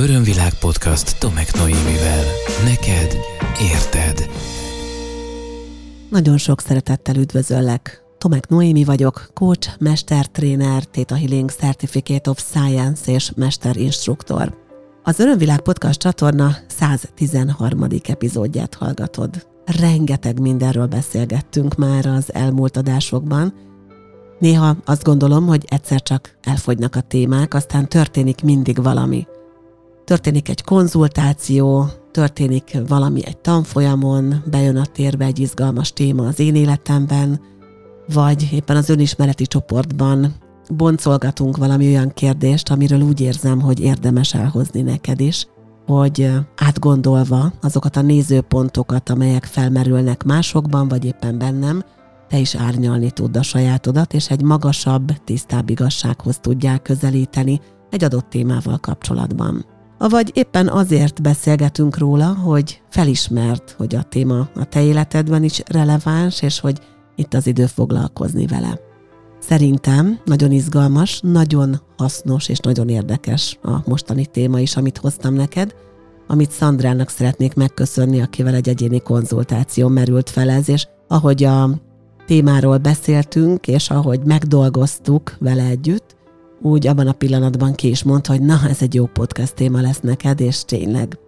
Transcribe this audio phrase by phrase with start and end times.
[0.00, 2.24] Örömvilág podcast Tomek Noémivel.
[2.64, 3.16] Neked
[3.72, 4.30] érted.
[6.10, 8.02] Nagyon sok szeretettel üdvözöllek.
[8.18, 14.56] Tomek Noémi vagyok, coach, mestertréner, Theta Healing Certificate of Science és mesterinstruktor.
[15.02, 17.86] Az Örömvilág podcast csatorna 113.
[18.02, 19.46] epizódját hallgatod.
[19.80, 23.54] Rengeteg mindenről beszélgettünk már az elmúlt adásokban.
[24.38, 29.26] Néha azt gondolom, hogy egyszer csak elfogynak a témák, aztán történik mindig valami–
[30.10, 36.54] történik egy konzultáció, történik valami egy tanfolyamon, bejön a térbe egy izgalmas téma az én
[36.54, 37.40] életemben,
[38.14, 40.34] vagy éppen az önismereti csoportban
[40.70, 45.46] boncolgatunk valami olyan kérdést, amiről úgy érzem, hogy érdemes elhozni neked is,
[45.86, 51.82] hogy átgondolva azokat a nézőpontokat, amelyek felmerülnek másokban, vagy éppen bennem,
[52.28, 58.30] te is árnyalni tudd a sajátodat, és egy magasabb, tisztább igazsághoz tudjál közelíteni egy adott
[58.30, 65.42] témával kapcsolatban avagy éppen azért beszélgetünk róla, hogy felismert, hogy a téma a te életedben
[65.44, 66.78] is releváns, és hogy
[67.16, 68.80] itt az idő foglalkozni vele.
[69.38, 75.74] Szerintem nagyon izgalmas, nagyon hasznos és nagyon érdekes a mostani téma is, amit hoztam neked,
[76.26, 81.70] amit Szandrának szeretnék megköszönni, akivel egy egyéni konzultáció merült fel ez, és ahogy a
[82.26, 86.16] témáról beszéltünk, és ahogy megdolgoztuk vele együtt,
[86.62, 90.00] úgy abban a pillanatban ki is mondta, hogy na, ez egy jó podcast téma lesz
[90.00, 91.18] neked, és tényleg.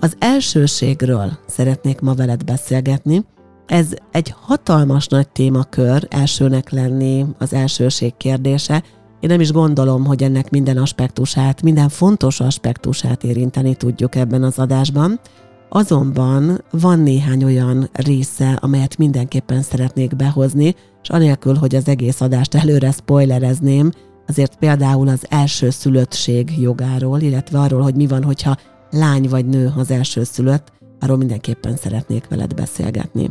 [0.00, 3.24] Az elsőségről szeretnék ma veled beszélgetni.
[3.66, 8.82] Ez egy hatalmas nagy témakör, elsőnek lenni, az elsőség kérdése.
[9.20, 14.58] Én nem is gondolom, hogy ennek minden aspektusát, minden fontos aspektusát érinteni tudjuk ebben az
[14.58, 15.20] adásban.
[15.68, 22.54] Azonban van néhány olyan része, amelyet mindenképpen szeretnék behozni, és anélkül, hogy az egész adást
[22.54, 23.90] előre spoilerezném,
[24.30, 28.56] azért például az első szülöttség jogáról, illetve arról, hogy mi van, hogyha
[28.90, 33.30] lány vagy nő az első szülött, arról mindenképpen szeretnék veled beszélgetni.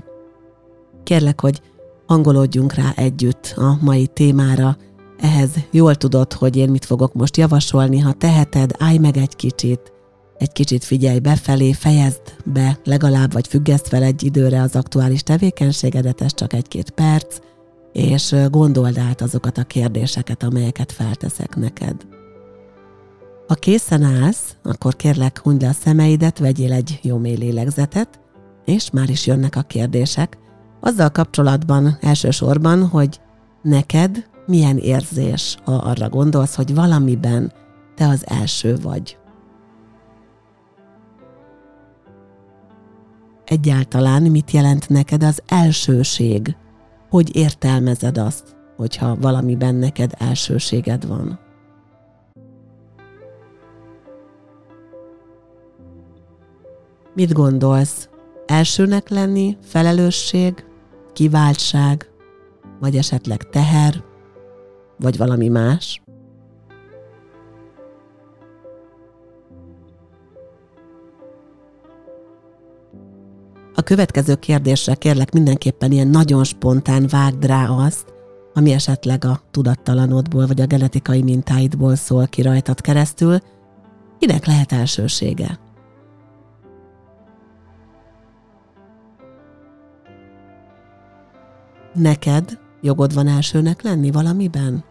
[1.04, 1.62] Kérlek, hogy
[2.08, 4.78] hangolódjunk rá együtt a mai témára,
[5.20, 9.94] ehhez jól tudod, hogy én mit fogok most javasolni, ha teheted, állj meg egy kicsit,
[10.38, 16.22] egy kicsit figyelj befelé, fejezd be legalább, vagy függeszt fel egy időre az aktuális tevékenységedet,
[16.22, 17.40] ez csak egy-két perc,
[17.92, 22.08] és gondold át azokat a kérdéseket, amelyeket felteszek neked.
[23.48, 28.20] Ha készen állsz, akkor kérlek, hunyd le a szemeidet, vegyél egy jó mély lélegzetet,
[28.66, 30.38] és már is jönnek a kérdések,
[30.80, 33.20] azzal kapcsolatban elsősorban, hogy
[33.62, 37.52] neked milyen érzés, ha arra gondolsz, hogy valamiben
[37.96, 39.18] te az első vagy.
[43.46, 46.56] Egyáltalán mit jelent neked az elsőség?
[47.10, 51.40] Hogy értelmezed azt, hogyha valamiben neked elsőséged van.
[57.14, 58.10] Mit gondolsz?
[58.46, 60.66] Elsőnek lenni, felelősség,
[61.14, 62.10] kiváltság,
[62.80, 64.04] vagy esetleg teher,
[64.98, 66.02] vagy valami más?
[73.90, 78.14] Következő kérdésre kérlek mindenképpen ilyen nagyon spontán vágd rá azt,
[78.54, 83.40] ami esetleg a tudattalanodból vagy a genetikai mintáidból szól ki rajtad keresztül,
[84.20, 85.60] kinek lehet elsősége?
[91.94, 94.84] Neked jogod van elsőnek lenni valamiben?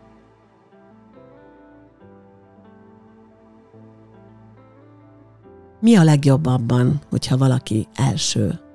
[5.80, 8.66] Mi a legjobb abban, hogyha valaki első?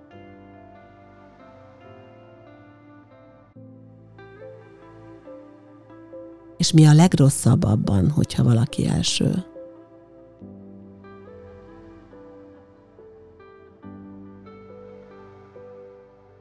[6.73, 9.45] Mi a legrosszabb abban, hogyha valaki első?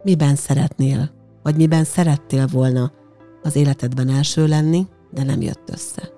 [0.03, 1.11] Miben szeretnél,
[1.43, 2.93] vagy miben szerettél volna
[3.43, 6.11] az életedben első lenni, de nem jött össze?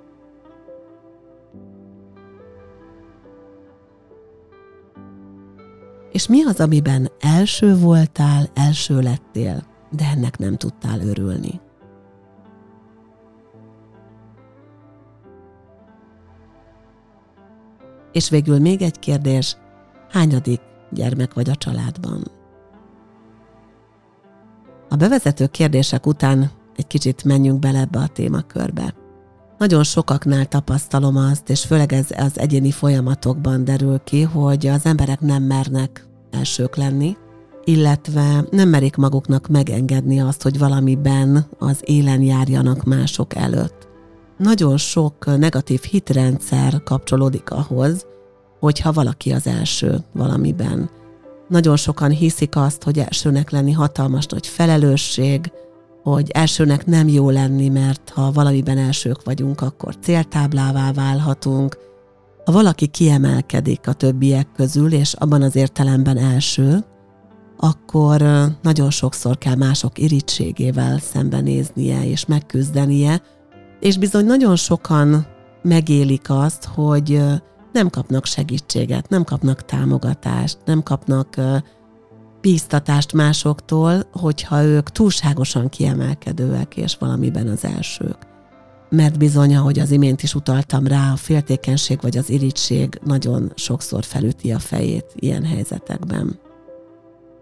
[6.13, 11.61] És mi az, amiben első voltál, első lettél, de ennek nem tudtál örülni?
[18.15, 19.57] És végül még egy kérdés,
[20.11, 22.31] hányadik gyermek vagy a családban?
[24.89, 28.95] A bevezető kérdések után egy kicsit menjünk bele ebbe a témakörbe.
[29.59, 35.21] Nagyon sokaknál tapasztalom azt, és főleg ez az egyéni folyamatokban derül ki, hogy az emberek
[35.21, 37.17] nem mernek elsők lenni,
[37.65, 43.84] illetve nem merik maguknak megengedni azt, hogy valamiben az élen járjanak mások előtt
[44.37, 48.07] nagyon sok negatív hitrendszer kapcsolódik ahhoz,
[48.61, 50.91] hogyha valaki az első valamiben.
[51.49, 55.53] Nagyon sokan hiszik azt, hogy elsőnek lenni hatalmas nagy felelősség,
[56.03, 61.79] hogy elsőnek nem jó lenni, mert ha valamiben elsők vagyunk, akkor céltáblává válhatunk.
[62.45, 66.85] Ha valaki kiemelkedik a többiek közül, és abban az értelemben első,
[67.57, 68.25] akkor
[68.63, 73.23] nagyon sokszor kell mások irítségével szembenéznie és megküzdenie,
[73.85, 75.27] és bizony nagyon sokan
[75.63, 77.21] megélik azt, hogy
[77.73, 81.37] nem kapnak segítséget, nem kapnak támogatást, nem kapnak
[82.41, 88.17] bíztatást másoktól, hogyha ők túlságosan kiemelkedőek és valamiben az elsők.
[88.91, 94.05] Mert bizony, ahogy az imént is utaltam rá, a féltékenység vagy az irítség nagyon sokszor
[94.05, 96.39] felüti a fejét ilyen helyzetekben.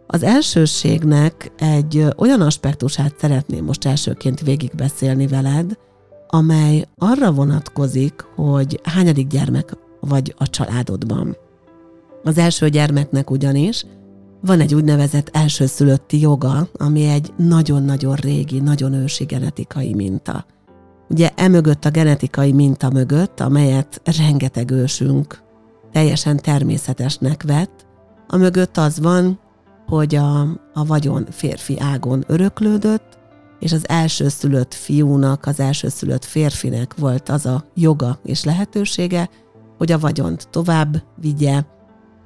[0.06, 5.77] Az elsőségnek egy olyan aspektusát szeretném most elsőként végigbeszélni veled,
[6.34, 11.37] amely arra vonatkozik, hogy hányadik gyermek vagy a családodban.
[12.23, 13.84] Az első gyermeknek ugyanis
[14.40, 20.46] van egy úgynevezett elsőszülötti joga, ami egy nagyon-nagyon régi, nagyon ősi genetikai minta.
[21.08, 25.43] Ugye emögött a genetikai minta mögött, amelyet rengeteg ősünk
[25.93, 27.87] teljesen természetesnek vett,
[28.29, 29.38] a mögött az van,
[29.87, 30.40] hogy a,
[30.73, 33.19] a vagyon férfi ágon öröklődött,
[33.62, 39.31] és az elsőszülött fiúnak, az elsőszülött férfinek volt az a joga és lehetősége,
[39.79, 41.62] hogy a vagyont tovább vigye,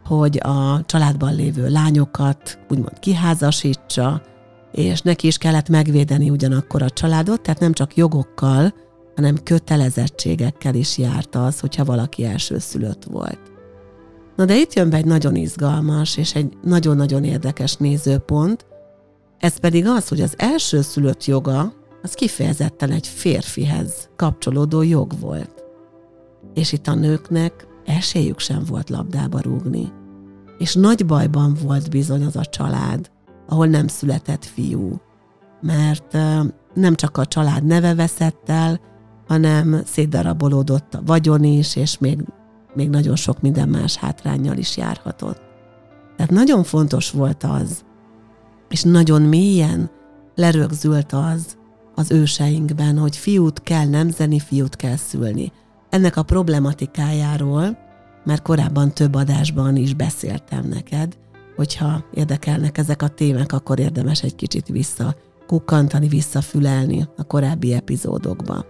[0.04, 4.22] hogy a családban lévő lányokat úgymond kiházasítsa,
[4.72, 8.74] és neki is kellett megvédeni ugyanakkor a családot, tehát nem csak jogokkal,
[9.16, 13.40] hanem kötelezettségekkel is járt az, hogyha valaki elsőszülött volt.
[14.36, 18.66] Na de itt jön be egy nagyon izgalmas és egy nagyon-nagyon érdekes nézőpont,
[19.38, 21.72] ez pedig az, hogy az elsőszülött joga
[22.02, 25.64] az kifejezetten egy férfihez kapcsolódó jog volt.
[26.54, 29.92] És itt a nőknek esélyük sem volt labdába rúgni.
[30.58, 33.10] És nagy bajban volt bizony az a család,
[33.48, 35.00] ahol nem született fiú.
[35.60, 36.12] Mert
[36.74, 38.80] nem csak a család neve veszett el,
[39.26, 42.24] hanem szétdarabolódott a vagyon is, és még,
[42.74, 45.40] még nagyon sok minden más hátrányjal is járhatott.
[46.16, 47.84] Tehát nagyon fontos volt az,
[48.68, 49.90] és nagyon mélyen
[50.34, 51.56] lerögzült az
[51.98, 55.52] az őseinkben, hogy fiút kell nemzeni, fiút kell szülni.
[55.90, 57.78] Ennek a problematikájáról
[58.24, 61.16] már korábban több adásban is beszéltem neked,
[61.56, 65.16] hogyha érdekelnek ezek a témák, akkor érdemes egy kicsit vissza
[65.46, 68.64] kukkantani, visszafülelni a korábbi epizódokba.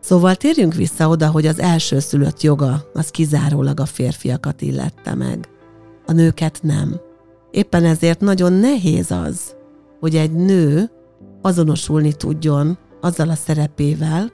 [0.00, 5.48] Szóval térjünk vissza oda, hogy az első szülött joga az kizárólag a férfiakat illette meg.
[6.06, 7.00] A nőket nem.
[7.50, 9.56] Éppen ezért nagyon nehéz az,
[10.00, 10.90] hogy egy nő
[11.42, 14.30] azonosulni tudjon azzal a szerepével,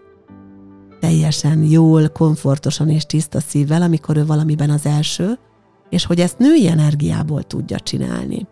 [1.01, 5.39] teljesen jól, komfortosan és tiszta szívvel, amikor ő valamiben az első,
[5.91, 8.47] és hogy ezt női energiából tudja csinálni.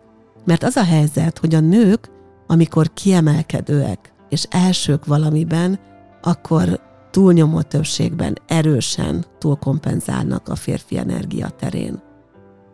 [0.45, 2.11] Mert az a helyzet, hogy a nők,
[2.47, 5.79] amikor kiemelkedőek és elsők valamiben,
[6.21, 6.79] akkor
[7.11, 12.01] túlnyomó többségben erősen túlkompenzálnak a férfi energia terén.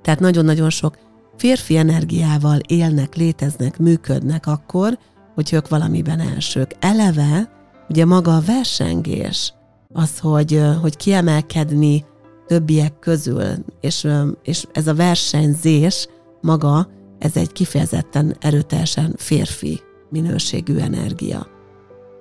[0.02, 0.98] Tehát nagyon-nagyon sok
[1.40, 4.98] férfi energiával élnek, léteznek, működnek akkor,
[5.36, 6.76] hogy ők valamiben elsők.
[6.80, 7.50] Eleve
[7.90, 9.54] ugye maga a versengés,
[9.94, 12.06] az, hogy, hogy kiemelkedni
[12.48, 13.44] többiek közül,
[13.82, 14.08] és,
[14.44, 16.08] és ez a versenyzés
[16.42, 16.88] maga,
[17.20, 19.80] ez egy kifejezetten erőteljesen férfi
[20.10, 21.48] minőségű energia.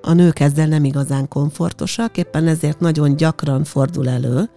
[0.03, 4.51] A nők ezzel nem igazán komfortosak, éppen ezért nagyon gyakran fordul elő,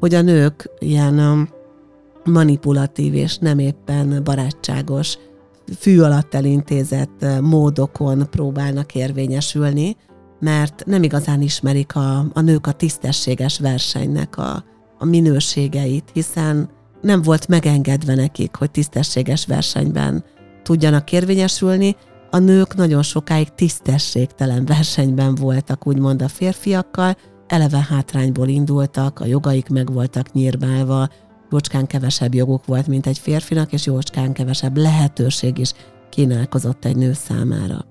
[0.00, 1.48] hogy a nők ilyen
[2.26, 5.18] manipulatív és nem éppen barátságos,
[5.78, 9.96] fű alatt elintézett módokon próbálnak érvényesülni,
[10.40, 14.64] mert nem igazán ismerik a, a nők a tisztességes versenynek a,
[14.98, 16.68] a minőségeit, hiszen
[17.00, 20.24] nem volt megengedve nekik, hogy tisztességes versenyben
[20.62, 21.96] tudjanak érvényesülni.
[22.30, 27.16] A nők nagyon sokáig tisztességtelen versenyben voltak, úgymond a férfiakkal,
[27.46, 31.08] eleve hátrányból indultak, a jogaik meg voltak nyírbálva,
[31.50, 35.72] jócskán kevesebb joguk volt, mint egy férfinak, és jócskán kevesebb lehetőség is
[36.08, 37.84] kínálkozott egy nő számára.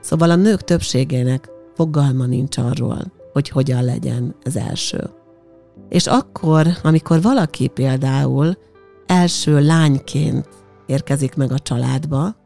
[0.00, 5.10] Szóval a nők többségének fogalma nincs arról, hogy hogyan legyen az első.
[5.88, 8.56] És akkor, amikor valaki például
[9.06, 10.48] első lányként
[10.86, 12.36] érkezik meg a családba,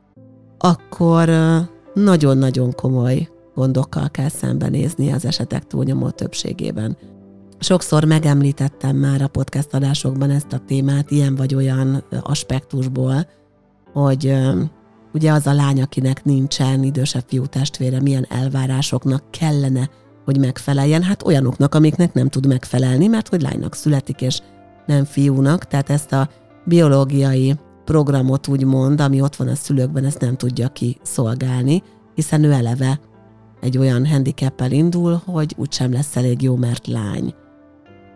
[0.58, 1.30] akkor
[1.94, 6.96] nagyon-nagyon komoly gondokkal kell szembenézni az esetek túlnyomó többségében.
[7.60, 13.26] Sokszor megemlítettem már a podcast adásokban ezt a témát, ilyen vagy olyan aspektusból,
[13.92, 14.36] hogy
[15.12, 19.90] ugye az a lány, akinek nincsen idősebb fiú testvére, milyen elvárásoknak kellene,
[20.24, 24.40] hogy megfeleljen, hát olyanoknak, amiknek nem tud megfelelni, mert hogy lánynak születik, és
[24.86, 26.28] nem fiúnak, tehát ezt a
[26.64, 31.82] biológiai programot úgymond, ami ott van a szülőkben, ezt nem tudja ki szolgálni,
[32.14, 33.00] hiszen ő eleve
[33.60, 37.34] egy olyan handicappel indul, hogy úgysem lesz elég jó, mert lány.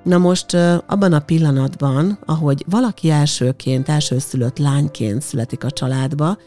[0.02, 0.54] Na most
[0.86, 6.38] abban a pillanatban, ahogy valaki elsőként, elsőszülött lányként születik a családba,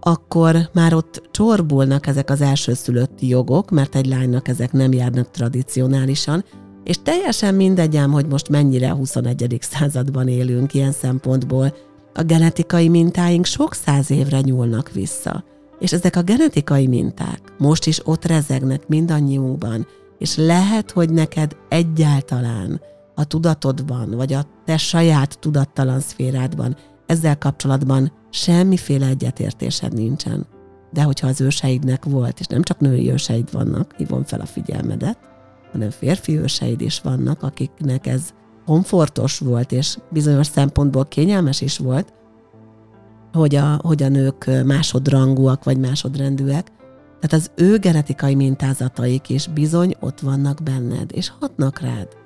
[0.00, 6.44] akkor már ott csorbulnak ezek az elsőszülötti jogok, mert egy lánynak ezek nem járnak tradicionálisan,
[6.84, 9.58] és teljesen mindegy ám, hogy most mennyire a 21.
[9.60, 11.74] században élünk ilyen szempontból,
[12.14, 15.44] a genetikai mintáink sok száz évre nyúlnak vissza.
[15.78, 19.86] És ezek a genetikai minták most is ott rezegnek mindannyiunkban,
[20.18, 22.80] és lehet, hogy neked egyáltalán
[23.14, 26.76] a tudatodban, vagy a te saját tudattalan szférádban
[27.06, 30.46] ezzel kapcsolatban semmiféle egyetértésed nincsen.
[30.92, 35.18] De hogyha az őseidnek volt, és nem csak női őseid vannak, hívom fel a figyelmedet,
[35.72, 38.30] hanem férfi őseid is vannak, akiknek ez
[38.66, 42.12] komfortos volt, és bizonyos szempontból kényelmes is volt,
[43.32, 46.72] hogy a, hogy a nők másodrangúak vagy másodrendűek.
[47.20, 52.21] Tehát az ő genetikai mintázataik is bizony ott vannak benned, és hatnak rád.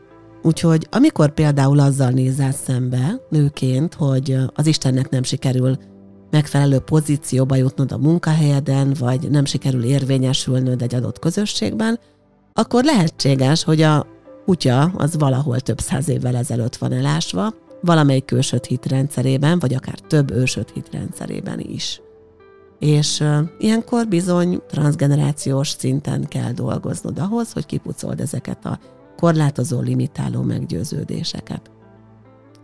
[0.47, 5.77] Úgyhogy amikor például azzal nézel szembe nőként, hogy az Istennek nem sikerül
[6.31, 11.99] megfelelő pozícióba jutnod a munkahelyeden, vagy nem sikerül érvényesülnöd egy adott közösségben,
[12.53, 14.07] akkor lehetséges, hogy a
[14.45, 20.31] kutya az valahol több száz évvel ezelőtt van elásva, valamelyik ősöt hitrendszerében, vagy akár több
[20.31, 22.01] ősöt hitrendszerében is.
[22.79, 28.79] És uh, ilyenkor bizony transgenerációs szinten kell dolgoznod ahhoz, hogy kipucold ezeket a
[29.17, 31.71] korlátozó, limitáló meggyőződéseket.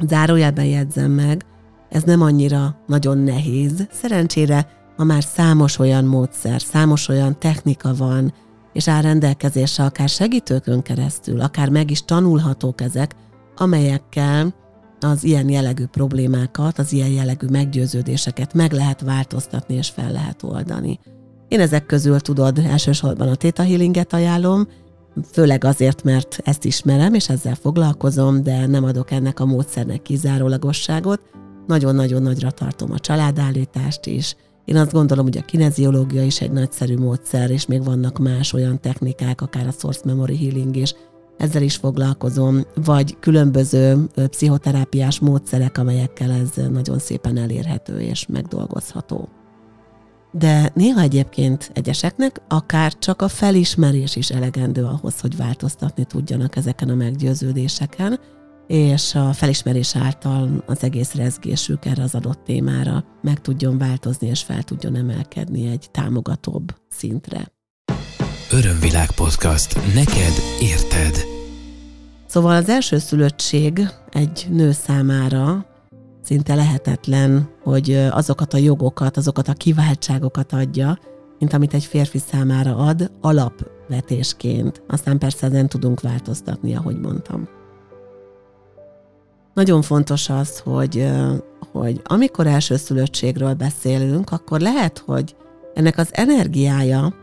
[0.06, 1.44] Zárójelben jegyzem meg,
[1.88, 3.86] ez nem annyira nagyon nehéz.
[3.90, 8.32] Szerencsére ma már számos olyan módszer, számos olyan technika van,
[8.72, 13.14] és áll rendelkezésre akár segítőkön keresztül, akár meg is tanulhatók ezek,
[13.56, 14.54] amelyekkel
[15.00, 20.98] az ilyen jellegű problémákat, az ilyen jellegű meggyőződéseket meg lehet változtatni és fel lehet oldani.
[21.48, 24.68] Én ezek közül tudod, elsősorban a Theta Healinget ajánlom,
[25.32, 31.20] főleg azért, mert ezt ismerem, és ezzel foglalkozom, de nem adok ennek a módszernek kizárólagosságot.
[31.66, 34.36] Nagyon-nagyon nagyra tartom a családállítást is.
[34.64, 38.80] Én azt gondolom, hogy a kineziológia is egy nagyszerű módszer, és még vannak más olyan
[38.80, 40.94] technikák, akár a Source Memory Healing is,
[41.38, 49.28] ezzel is foglalkozom, vagy különböző pszichoterápiás módszerek, amelyekkel ez nagyon szépen elérhető és megdolgozható.
[50.32, 56.88] De néha egyébként egyeseknek akár csak a felismerés is elegendő ahhoz, hogy változtatni tudjanak ezeken
[56.88, 58.20] a meggyőződéseken,
[58.66, 64.42] és a felismerés által az egész rezgésük erre az adott témára meg tudjon változni, és
[64.42, 67.52] fel tudjon emelkedni egy támogatóbb szintre.
[68.50, 69.74] Örömvilág podcast.
[69.94, 71.24] Neked érted.
[72.26, 75.66] Szóval az első szülöttség egy nő számára
[76.22, 80.98] szinte lehetetlen, hogy azokat a jogokat, azokat a kiváltságokat adja,
[81.38, 84.82] mint amit egy férfi számára ad alapvetésként.
[84.88, 87.48] Aztán persze ezen tudunk változtatni, ahogy mondtam.
[89.54, 91.10] Nagyon fontos az, hogy,
[91.72, 95.36] hogy amikor elsőszülöttségről beszélünk, akkor lehet, hogy
[95.74, 97.14] ennek az energiája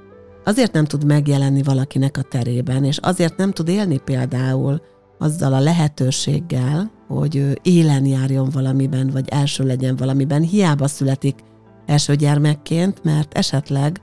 [0.44, 4.82] azért nem tud megjelenni valakinek a terében, és azért nem tud élni például
[5.20, 11.40] azzal a lehetőséggel, hogy ő élen járjon valamiben, vagy első legyen valamiben, hiába születik
[11.86, 14.02] első gyermekként, mert esetleg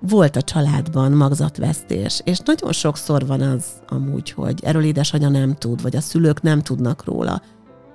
[0.00, 5.82] volt a családban magzatvesztés, és nagyon sokszor van az amúgy, hogy erről édesanyja nem tud,
[5.82, 7.42] vagy a szülők nem tudnak róla.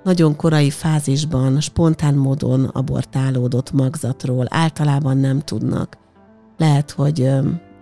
[0.04, 5.96] Nagyon korai fázisban, spontán módon abortálódott magzatról általában nem tudnak.
[6.56, 7.30] Lehet, hogy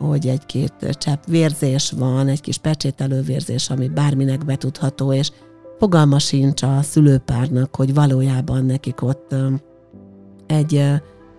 [0.03, 5.31] hogy egy-két csepp vérzés van, egy kis pecsételő vérzés, ami bárminek betudható, és
[5.79, 9.35] fogalma sincs a szülőpárnak, hogy valójában nekik ott
[10.47, 10.85] egy,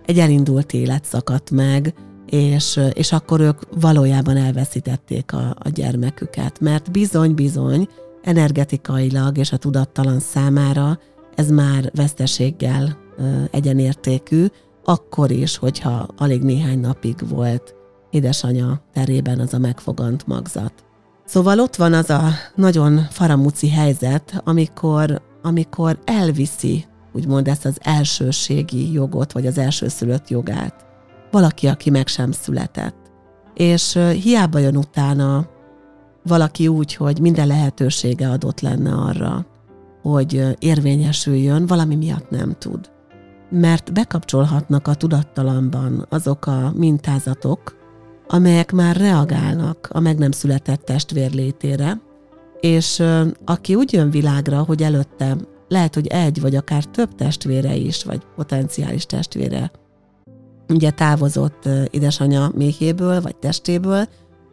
[0.04, 1.94] egy elindult élet szakadt meg,
[2.26, 7.88] és, és akkor ők valójában elveszítették a, a gyermeküket, mert bizony-bizony
[8.22, 10.98] energetikailag és a tudattalan számára
[11.34, 12.98] ez már veszteséggel
[13.50, 14.46] egyenértékű,
[14.84, 17.74] akkor is, hogyha alig néhány napig volt
[18.14, 20.72] édesanya terében az a megfogant magzat.
[21.24, 22.22] Szóval ott van az a
[22.54, 30.86] nagyon faramuci helyzet, amikor, amikor elviszi, úgymond ezt az elsőségi jogot, vagy az elsőszülött jogát.
[31.30, 32.96] Valaki, aki meg sem született.
[33.54, 35.46] És hiába jön utána
[36.22, 39.46] valaki úgy, hogy minden lehetősége adott lenne arra,
[40.02, 42.90] hogy érvényesüljön, valami miatt nem tud.
[43.50, 47.83] Mert bekapcsolhatnak a tudattalamban azok a mintázatok,
[48.26, 52.00] amelyek már reagálnak a meg nem született testvér létére,
[52.60, 53.02] és
[53.44, 55.36] aki úgy jön világra, hogy előtte
[55.68, 59.70] lehet, hogy egy vagy akár több testvére is, vagy potenciális testvére
[60.68, 64.08] ugye távozott édesanyja méhéből, vagy testéből,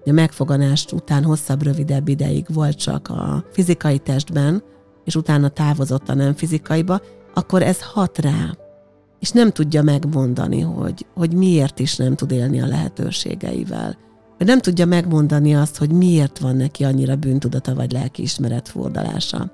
[0.05, 4.63] a megfoganást után hosszabb, rövidebb ideig volt csak a fizikai testben,
[5.05, 7.01] és utána távozott a nem fizikaiba,
[7.33, 8.57] akkor ez hat rá.
[9.21, 13.97] És nem tudja megmondani, hogy, hogy miért is nem tud élni a lehetőségeivel.
[14.37, 19.51] Vagy nem tudja megmondani azt, hogy miért van neki annyira bűntudata vagy lelkiismeret fordalása.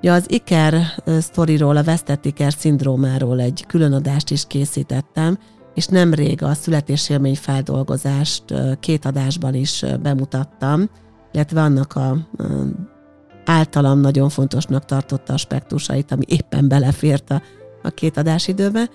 [0.00, 0.82] Ja, az Iker
[1.20, 5.38] sztoriról, a vesztett Iker szindrómáról egy különadást is készítettem,
[5.74, 8.44] és nemrég a születésélmény feldolgozást
[8.80, 10.90] két adásban is bemutattam,
[11.32, 12.16] illetve annak a
[13.44, 17.42] általam nagyon fontosnak tartotta aspektusait, ami éppen belefért a,
[17.88, 18.90] a két adásidőbe,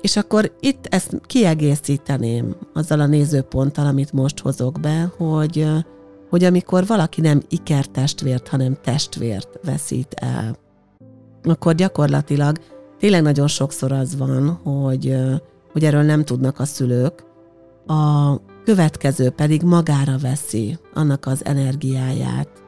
[0.00, 5.66] és akkor itt ezt kiegészíteném azzal a nézőponttal, amit most hozok be, hogy,
[6.30, 10.56] hogy amikor valaki nem ikertestvért, hanem testvért veszít el,
[11.42, 12.56] akkor gyakorlatilag
[12.98, 15.16] tényleg nagyon sokszor az van, hogy,
[15.72, 17.24] hogy erről nem tudnak a szülők,
[17.86, 22.61] a következő pedig magára veszi annak az energiáját,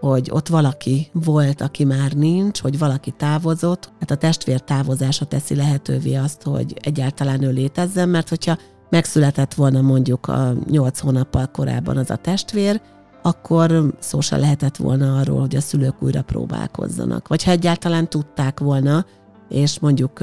[0.00, 3.92] hogy ott valaki volt, aki már nincs, hogy valaki távozott.
[4.00, 8.58] Hát a testvér távozása teszi lehetővé azt, hogy egyáltalán ő létezzen, mert hogyha
[8.90, 12.80] megszületett volna mondjuk a nyolc hónappal korábban az a testvér,
[13.22, 17.28] akkor szó se lehetett volna arról, hogy a szülők újra próbálkozzanak.
[17.28, 19.06] Vagy ha egyáltalán tudták volna,
[19.48, 20.20] és mondjuk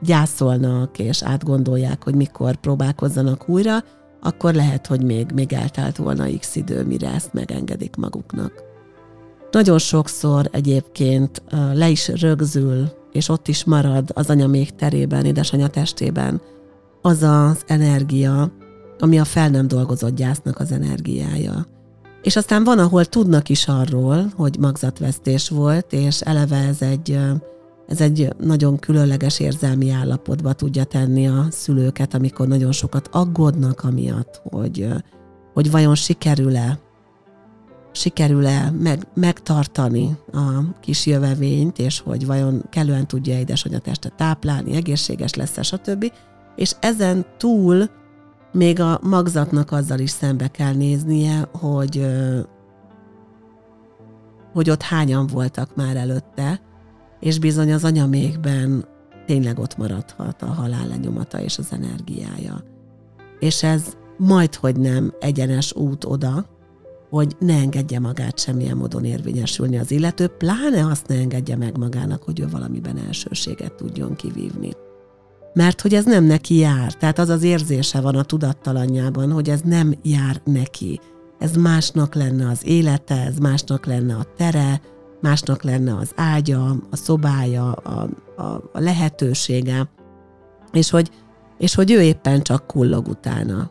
[0.00, 3.84] gyászolnak és átgondolják, hogy mikor próbálkozzanak újra,
[4.22, 8.52] akkor lehet, hogy még, még eltelt volna x idő, mire ezt megengedik maguknak.
[9.50, 15.66] Nagyon sokszor egyébként le is rögzül, és ott is marad az anya még terében, édesanyja
[15.66, 16.40] testében
[17.02, 18.52] az az energia,
[18.98, 21.66] ami a fel nem dolgozott gyásznak az energiája.
[22.22, 27.18] És aztán van, ahol tudnak is arról, hogy magzatvesztés volt, és eleve ez egy
[27.88, 34.40] ez egy nagyon különleges érzelmi állapotba tudja tenni a szülőket, amikor nagyon sokat aggódnak amiatt,
[34.50, 34.88] hogy,
[35.52, 36.78] hogy vajon sikerül-e
[37.92, 45.34] sikerül-e meg, megtartani a kis jövevényt, és hogy vajon kellően tudja édesanyja testet táplálni, egészséges
[45.34, 46.12] lesz-e, stb.
[46.56, 47.90] És ezen túl
[48.52, 52.06] még a magzatnak azzal is szembe kell néznie, hogy,
[54.52, 56.60] hogy ott hányan voltak már előtte,
[57.20, 58.84] és bizony az anyamékben
[59.26, 62.64] tényleg ott maradhat a halál lenyomata és az energiája.
[63.38, 63.82] És ez
[64.16, 66.46] majd, hogy nem egyenes út oda,
[67.10, 72.22] hogy ne engedje magát semmilyen módon érvényesülni az illető, pláne azt ne engedje meg magának,
[72.22, 74.70] hogy ő valamiben elsőséget tudjon kivívni.
[75.52, 79.60] Mert hogy ez nem neki jár, tehát az az érzése van a tudattalanjában, hogy ez
[79.60, 81.00] nem jár neki.
[81.38, 84.80] Ez másnak lenne az élete, ez másnak lenne a tere,
[85.20, 89.88] másnak lenne az ágya, a szobája, a, a, a lehetősége,
[90.72, 91.10] és hogy,
[91.58, 93.70] és hogy ő éppen csak kullog utána.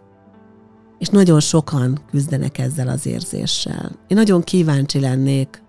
[0.98, 3.92] És nagyon sokan küzdenek ezzel az érzéssel.
[4.08, 5.62] Én nagyon kíváncsi lennék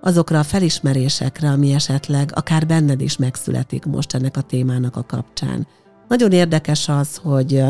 [0.00, 5.66] azokra a felismerésekre, ami esetleg akár benned is megszületik most ennek a témának a kapcsán.
[6.08, 7.64] Nagyon érdekes az, hogy,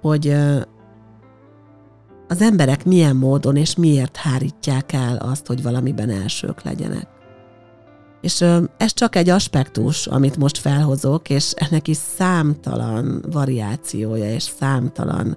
[0.00, 0.36] hogy
[2.32, 7.08] az emberek milyen módon és miért hárítják el azt, hogy valamiben elsők legyenek.
[8.20, 8.44] És
[8.76, 15.36] ez csak egy aspektus, amit most felhozok, és ennek is számtalan variációja és számtalan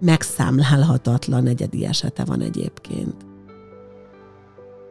[0.00, 3.14] megszámlálhatatlan egyedi esete van egyébként.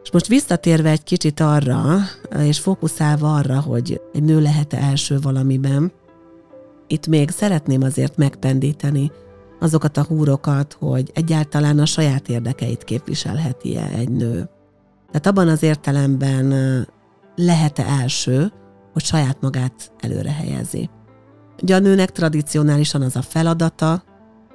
[0.04, 1.98] És most visszatérve egy kicsit arra,
[2.40, 5.92] és fókuszálva arra, hogy egy nő lehet-e első valamiben,
[6.88, 9.12] itt még szeretném azért megpendíteni,
[9.64, 14.50] azokat a húrokat, hogy egyáltalán a saját érdekeit képviselheti-e egy nő.
[15.08, 16.54] Tehát abban az értelemben
[17.36, 18.52] lehet-e első,
[18.94, 20.90] hogy saját magát előre helyezi.
[21.62, 24.04] Ugye a nőnek tradicionálisan az a feladata,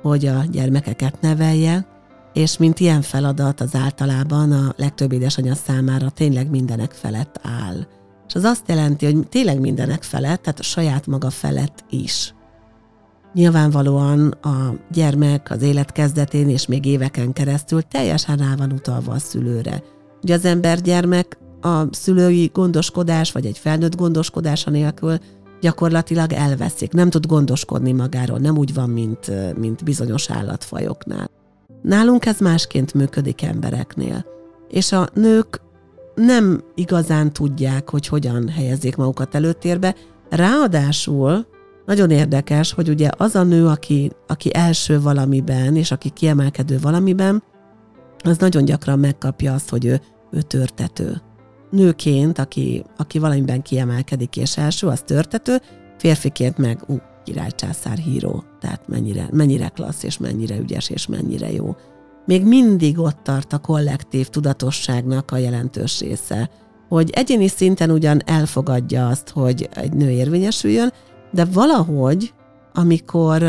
[0.02, 1.86] hogy a gyermekeket nevelje,
[2.32, 7.86] és mint ilyen feladat az általában a legtöbb édesanyja számára tényleg mindenek felett áll.
[8.26, 12.34] És az azt jelenti, hogy tényleg mindenek felett, tehát a saját maga felett is.
[13.38, 19.18] Nyilvánvalóan a gyermek az élet kezdetén és még éveken keresztül teljesen rá van utalva a
[19.18, 19.82] szülőre.
[20.22, 25.18] Ugye az ember gyermek a szülői gondoskodás, vagy egy felnőtt gondoskodása nélkül
[25.60, 31.30] gyakorlatilag elveszik, nem tud gondoskodni magáról, nem úgy van, mint, mint bizonyos állatfajoknál.
[31.82, 34.24] Nálunk ez másként működik embereknél.
[34.68, 35.60] És a nők
[36.14, 39.94] nem igazán tudják, hogy hogyan helyezzék magukat előtérbe,
[40.30, 41.46] ráadásul
[41.88, 47.42] nagyon érdekes, hogy ugye az a nő, aki, aki első valamiben, és aki kiemelkedő valamiben,
[48.24, 51.20] az nagyon gyakran megkapja azt, hogy ő, ő törtető.
[51.70, 55.60] nőként, aki, aki valamiben kiemelkedik és első, az törtető,
[55.98, 61.76] férfiként meg ú, királycsászár híró, tehát mennyire, mennyire klassz, és mennyire ügyes, és mennyire jó.
[62.26, 66.50] Még mindig ott tart a kollektív tudatosságnak a jelentős része,
[66.88, 70.92] hogy egyéni szinten ugyan elfogadja azt, hogy egy nő érvényesüljön,
[71.30, 72.34] de valahogy,
[72.72, 73.42] amikor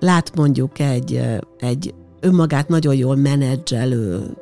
[0.00, 4.36] lát mondjuk egy, egy önmagát nagyon jól menedzselő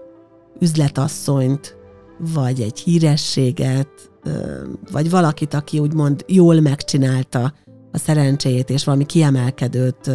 [0.61, 1.77] üzletasszonyt,
[2.19, 4.11] vagy egy hírességet,
[4.93, 7.53] vagy valakit, aki úgymond jól megcsinálta
[7.93, 10.11] a szerencséjét, és valami kiemelkedőt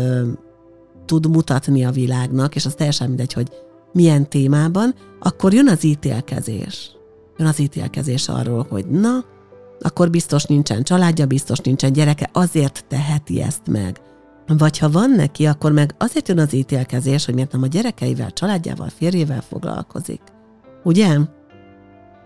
[1.06, 3.48] tud mutatni a világnak, és az teljesen mindegy, hogy
[3.94, 6.92] milyen témában, akkor jön az ítélkezés.
[7.38, 9.26] Jön az ítélkezés arról, hogy na,
[9.80, 14.02] akkor biztos nincsen családja, biztos nincsen gyereke, azért teheti ezt meg.
[14.48, 18.32] Vagy ha van neki, akkor meg azért jön az ítélkezés, hogy miért nem a gyerekeivel,
[18.32, 20.22] családjával, férjével foglalkozik.
[20.84, 21.18] Ugye?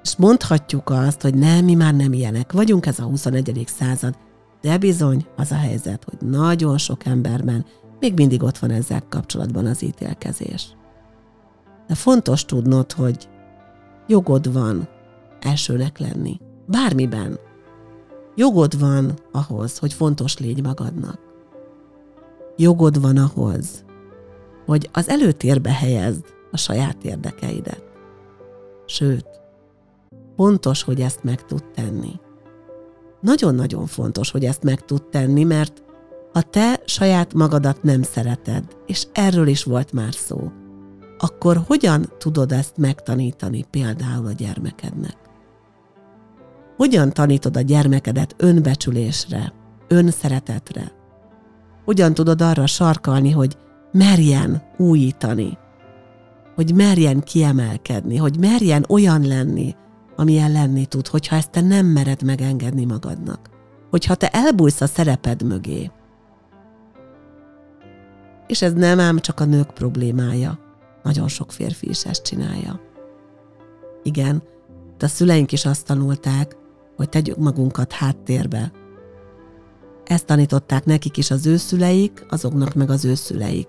[0.04, 3.64] És mondhatjuk azt, hogy nem, mi már nem ilyenek vagyunk, ez a 21.
[3.78, 4.16] század,
[4.62, 7.66] de bizony az a helyzet, hogy nagyon sok emberben
[8.00, 10.68] még mindig ott van ezzel kapcsolatban az ítélkezés.
[11.88, 13.30] De fontos tudnod, hogy
[14.08, 14.88] jogod van
[15.40, 16.40] elsőnek lenni.
[16.72, 17.40] Bármiben.
[18.36, 21.20] Jogod van ahhoz, hogy fontos légy magadnak.
[22.58, 23.84] Jogod van ahhoz,
[24.66, 27.84] hogy az előtérbe helyezd a saját érdekeidet.
[28.86, 29.28] Sőt,
[30.36, 32.20] fontos, hogy ezt meg tud tenni.
[33.22, 35.84] Nagyon-nagyon fontos, hogy ezt meg tud tenni, mert
[36.34, 40.52] ha te saját magadat nem szereted, és erről is volt már szó,
[41.18, 45.19] akkor hogyan tudod ezt megtanítani például a gyermekednek?
[46.80, 49.54] Hogyan tanítod a gyermekedet önbecsülésre,
[49.88, 50.92] önszeretetre?
[51.86, 53.58] Hogyan tudod arra sarkalni, hogy
[53.92, 55.58] merjen újítani,
[56.56, 59.76] hogy merjen kiemelkedni, hogy merjen olyan lenni,
[60.16, 63.50] amilyen lenni tud, hogyha ezt te nem mered megengedni magadnak.
[63.90, 65.92] Hogyha te elbújsz a szereped mögé.
[68.48, 70.60] És ez nem ám csak a nők problémája.
[71.04, 72.80] Nagyon sok férfi is ezt csinálja.
[74.04, 74.44] Igen,
[74.98, 76.58] de a szüleink is azt tanulták,
[77.00, 78.72] hogy tegyük magunkat háttérbe.
[80.04, 83.68] Ezt tanították nekik is az ő szüleik, azoknak meg az ő szüleik.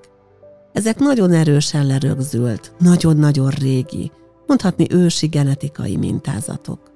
[0.72, 4.10] Ezek nagyon erősen lerögzült, nagyon-nagyon régi,
[4.46, 6.90] mondhatni ősi genetikai mintázatok.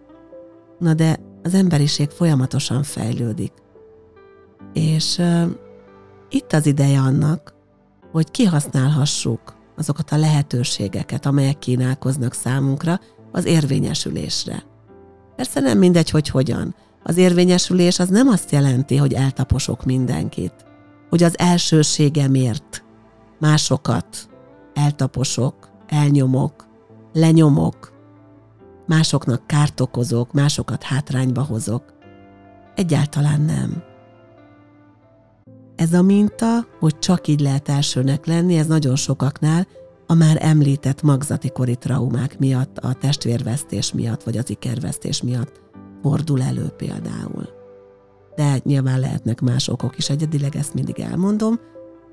[0.79, 3.53] Na de az emberiség folyamatosan fejlődik.
[4.73, 5.51] És uh,
[6.29, 7.55] itt az ideje annak,
[8.13, 13.01] hogy kihasználhassuk azokat a lehetőségeket, amelyek kínálkoznak számunkra
[13.33, 14.73] az érvényesülésre.
[15.37, 16.75] Persze nem mindegy, hogy hogyan.
[17.03, 20.55] Az érvényesülés az nem azt jelenti, hogy eltaposok mindenkit,
[21.09, 22.85] hogy az elsőségemért
[23.39, 24.29] másokat
[24.75, 26.67] eltaposok, elnyomok,
[27.13, 27.93] lenyomok,
[28.87, 31.83] másoknak kárt okozok, másokat hátrányba hozok.
[32.75, 33.83] Egyáltalán nem.
[35.77, 39.67] Ez a minta, hogy csak így lehet elsőnek lenni, ez nagyon sokaknál
[40.07, 45.61] a már említett magzati kori traumák miatt, a testvérvesztés miatt, vagy az ikervesztés miatt
[46.03, 47.49] fordul elő például.
[48.35, 51.59] De nyilván lehetnek más okok is, egyedileg ezt mindig elmondom,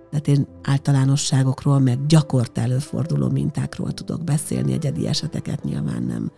[0.10, 6.32] tehát én általánosságokról, meg gyakort előforduló mintákról tudok beszélni, egyedi eseteket nyilván nem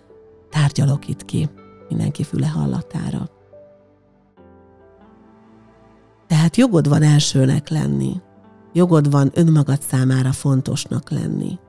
[0.50, 1.50] tárgyalok itt ki
[1.90, 3.30] mindenki füle hallatára.
[6.28, 8.22] Tehát jogod van elsőnek lenni,
[8.74, 11.60] jogod van önmagad számára fontosnak lenni.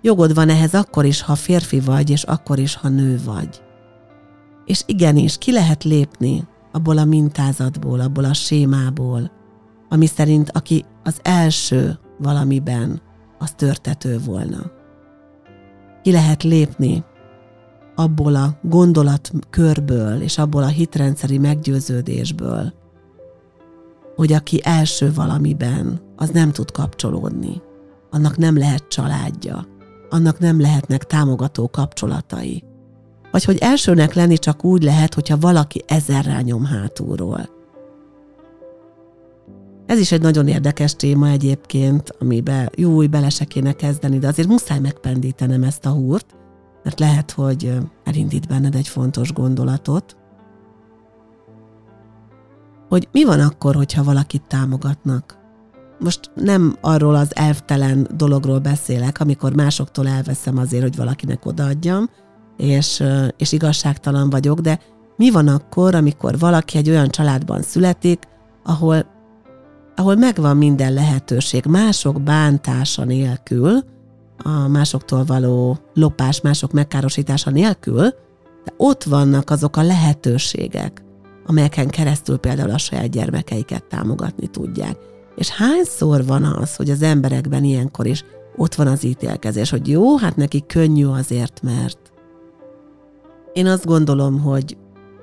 [0.00, 3.62] Jogod van ehhez akkor is, ha férfi vagy, és akkor is, ha nő vagy.
[4.64, 9.30] És igenis, ki lehet lépni abból a mintázatból, abból a sémából,
[9.88, 13.00] ami szerint aki az első valamiben,
[13.38, 14.70] az törtető volna.
[16.02, 17.04] Ki lehet lépni
[17.94, 22.72] abból a gondolatkörből és abból a hitrendszeri meggyőződésből,
[24.16, 27.62] hogy aki első valamiben, az nem tud kapcsolódni.
[28.10, 29.66] Annak nem lehet családja,
[30.10, 32.64] annak nem lehetnek támogató kapcsolatai.
[33.30, 37.48] Vagy hogy elsőnek lenni csak úgy lehet, hogyha valaki ezer nyom hátulról.
[39.86, 44.48] Ez is egy nagyon érdekes téma egyébként, amiben jó, bele se kéne kezdeni, de azért
[44.48, 46.36] muszáj megpendítenem ezt a húrt,
[46.82, 47.72] mert lehet, hogy
[48.04, 50.16] elindít benned egy fontos gondolatot,
[52.92, 55.38] hogy mi van akkor, hogyha valakit támogatnak.
[55.98, 62.10] Most nem arról az elvtelen dologról beszélek, amikor másoktól elveszem azért, hogy valakinek odaadjam,
[62.56, 63.02] és,
[63.36, 64.80] és igazságtalan vagyok, de
[65.16, 68.22] mi van akkor, amikor valaki egy olyan családban születik,
[68.64, 69.06] ahol
[69.96, 73.84] ahol megvan minden lehetőség mások bántása nélkül,
[74.42, 78.02] a másoktól való lopás, mások megkárosítása nélkül,
[78.64, 81.02] de ott vannak azok a lehetőségek,
[81.46, 84.96] amelyeken keresztül például a saját gyermekeiket támogatni tudják.
[85.36, 88.24] És hányszor van az, hogy az emberekben ilyenkor is
[88.56, 92.12] ott van az ítélkezés, hogy jó, hát neki könnyű azért, mert
[93.52, 94.76] én azt gondolom, hogy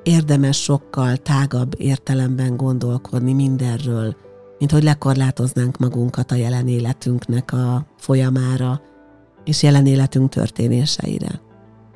[0.03, 4.15] érdemes sokkal tágabb értelemben gondolkodni mindenről,
[4.59, 8.81] mint hogy lekorlátoznánk magunkat a jelen életünknek a folyamára
[9.43, 11.41] és jelen életünk történéseire.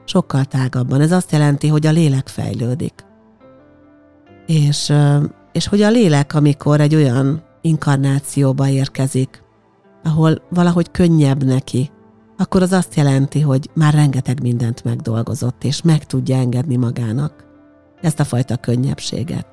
[0.06, 1.02] Sokkal tágabban.
[1.02, 2.94] Ez azt jelenti, hogy a lélek fejlődik.
[4.46, 4.94] És,
[5.52, 9.44] és hogy a lélek, amikor egy olyan inkarnációba érkezik,
[10.04, 11.92] ahol valahogy könnyebb neki,
[12.38, 17.46] akkor az azt jelenti, hogy már rengeteg mindent megdolgozott, és meg tudja engedni magának
[18.02, 19.48] ezt a fajta könnyebbséget.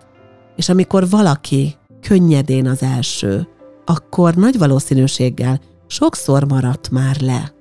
[0.56, 3.48] És amikor valaki könnyedén az első,
[3.84, 7.52] akkor nagy valószínűséggel sokszor maradt már le.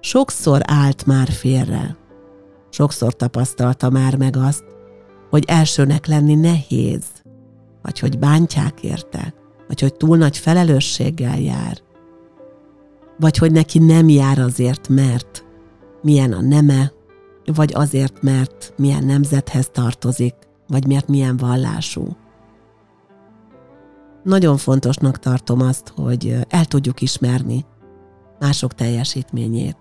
[0.00, 1.96] Sokszor állt már félre.
[2.70, 4.64] Sokszor tapasztalta már meg azt,
[5.34, 7.04] hogy elsőnek lenni nehéz,
[7.82, 9.34] vagy hogy bántják érte,
[9.68, 11.78] vagy hogy túl nagy felelősséggel jár,
[13.18, 15.44] vagy hogy neki nem jár azért, mert
[16.02, 16.92] milyen a neme,
[17.44, 20.34] vagy azért, mert milyen nemzethez tartozik,
[20.68, 22.16] vagy mert milyen vallású.
[24.22, 27.64] Nagyon fontosnak tartom azt, hogy el tudjuk ismerni
[28.38, 29.78] mások teljesítményét.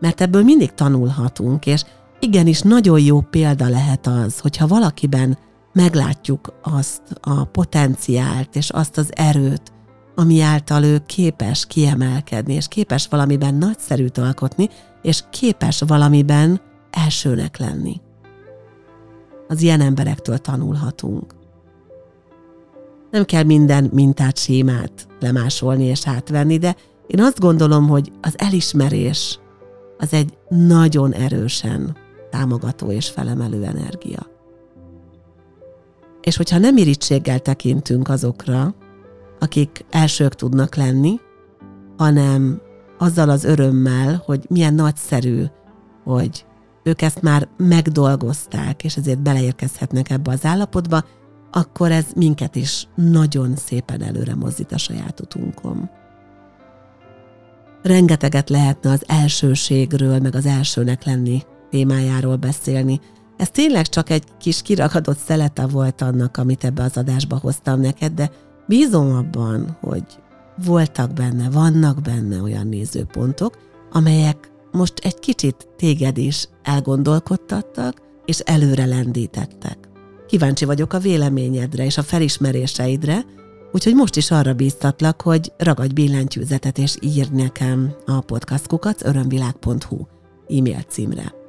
[0.00, 1.84] Mert ebből mindig tanulhatunk, és
[2.20, 5.38] igenis nagyon jó példa lehet az, hogyha valakiben
[5.72, 9.72] meglátjuk azt a potenciált és azt az erőt,
[10.14, 14.68] ami által ő képes kiemelkedni, és képes valamiben nagyszerűt alkotni,
[15.02, 18.00] és képes valamiben elsőnek lenni.
[19.48, 21.34] Az ilyen emberektől tanulhatunk.
[23.10, 26.76] Nem kell minden mintát, sémát lemásolni és átvenni, de
[27.06, 29.38] én azt gondolom, hogy az elismerés
[29.98, 31.96] az egy nagyon erősen
[32.36, 34.26] támogató és felemelő energia.
[36.20, 38.74] És hogyha nem irítséggel tekintünk azokra,
[39.38, 41.20] akik elsők tudnak lenni,
[41.96, 42.60] hanem
[42.98, 45.44] azzal az örömmel, hogy milyen nagyszerű,
[46.04, 46.46] hogy
[46.82, 51.04] ők ezt már megdolgozták, és ezért beleérkezhetnek ebbe az állapotba,
[51.50, 55.90] akkor ez minket is nagyon szépen előre mozdít a saját utunkon.
[57.82, 63.00] Rengeteget lehetne az elsőségről, meg az elsőnek lenni témájáról beszélni.
[63.36, 68.12] Ez tényleg csak egy kis kiragadott szelete volt annak, amit ebbe az adásba hoztam neked,
[68.12, 68.30] de
[68.66, 70.04] bízom abban, hogy
[70.64, 73.58] voltak benne, vannak benne olyan nézőpontok,
[73.92, 79.78] amelyek most egy kicsit téged is elgondolkodtattak, és előre lendítettek.
[80.26, 83.24] Kíváncsi vagyok a véleményedre és a felismeréseidre,
[83.72, 90.06] úgyhogy most is arra bíztatlak, hogy ragadj billentyűzetet és írj nekem a podcastkukat örömvilág.hu
[90.48, 91.45] e-mail címre.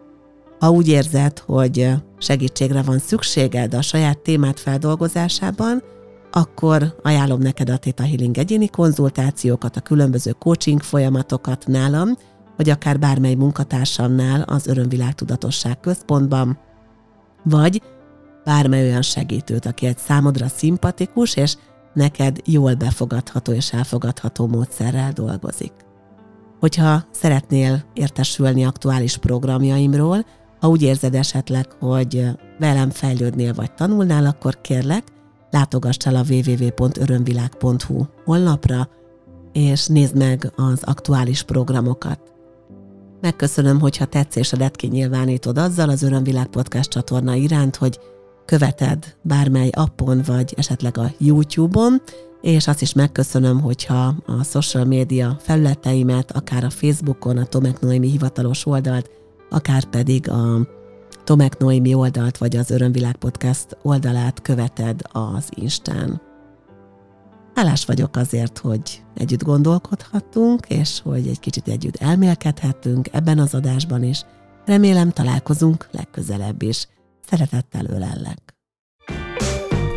[0.59, 5.83] Ha úgy érzed, hogy segítségre van szükséged a saját témát feldolgozásában,
[6.31, 12.17] akkor ajánlom neked a Theta Healing egyéni konzultációkat, a különböző coaching folyamatokat nálam,
[12.57, 16.57] vagy akár bármely munkatársamnál az Örömvilág Tudatosság Központban,
[17.43, 17.81] vagy
[18.43, 21.55] bármely olyan segítőt, aki egy számodra szimpatikus, és
[21.93, 25.73] neked jól befogadható és elfogadható módszerrel dolgozik.
[26.59, 30.25] Hogyha szeretnél értesülni aktuális programjaimról,
[30.59, 32.25] ha úgy érzed esetleg, hogy
[32.59, 35.03] velem fejlődnél vagy tanulnál, akkor kérlek,
[35.51, 38.89] látogass el a www.örömvilág.hu honlapra,
[39.53, 42.19] és nézd meg az aktuális programokat.
[43.21, 47.99] Megköszönöm, hogyha tetszésedet kinyilvánítod azzal az Örömvilág Podcast csatorna iránt, hogy
[48.45, 52.01] követed bármely appon, vagy esetleg a YouTube-on,
[52.41, 58.09] és azt is megköszönöm, hogyha a social média felületeimet, akár a Facebookon, a Tomek Noémi
[58.09, 59.09] hivatalos oldalt,
[59.49, 60.67] akár pedig a
[61.23, 66.21] Tomek Noémi oldalt, vagy az Örömvilág Podcast oldalát követed az Instán.
[67.55, 74.03] Hálás vagyok azért, hogy együtt gondolkodhattunk, és hogy egy kicsit együtt elmélkedhettünk ebben az adásban
[74.03, 74.25] is.
[74.65, 76.87] Remélem találkozunk legközelebb is.
[77.29, 78.56] Szeretettel ölellek.